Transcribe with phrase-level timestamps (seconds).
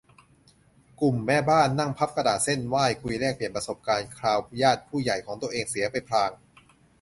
[1.01, 6.31] กลุ่มแม่บ้าน นั่งพับกระดาษเซ่นไหว้ คุยแลกเปลี่ยนประสบการณ์คราวญาติผู้ใหญ่ของตัวเสียไปพลาง